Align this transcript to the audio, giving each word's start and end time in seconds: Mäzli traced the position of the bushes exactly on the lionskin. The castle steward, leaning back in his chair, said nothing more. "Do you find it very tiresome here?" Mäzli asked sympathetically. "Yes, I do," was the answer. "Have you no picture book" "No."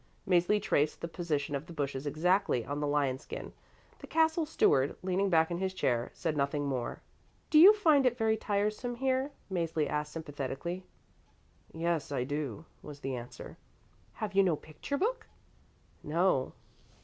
Mäzli 0.27 0.59
traced 0.59 0.99
the 1.01 1.07
position 1.07 1.53
of 1.53 1.67
the 1.67 1.73
bushes 1.73 2.07
exactly 2.07 2.65
on 2.65 2.79
the 2.79 2.87
lionskin. 2.87 3.53
The 3.99 4.07
castle 4.07 4.47
steward, 4.47 4.95
leaning 5.03 5.29
back 5.29 5.51
in 5.51 5.59
his 5.59 5.75
chair, 5.75 6.09
said 6.15 6.35
nothing 6.35 6.65
more. 6.65 7.03
"Do 7.51 7.59
you 7.59 7.71
find 7.75 8.03
it 8.07 8.17
very 8.17 8.35
tiresome 8.35 8.95
here?" 8.95 9.29
Mäzli 9.53 9.87
asked 9.87 10.13
sympathetically. 10.13 10.83
"Yes, 11.71 12.11
I 12.11 12.23
do," 12.23 12.65
was 12.81 13.01
the 13.01 13.15
answer. 13.15 13.57
"Have 14.13 14.33
you 14.33 14.41
no 14.41 14.55
picture 14.55 14.97
book" 14.97 15.27
"No." 16.01 16.53